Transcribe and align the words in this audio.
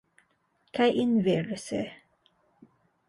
Kaj 0.77 0.87
inverse. 1.03 1.83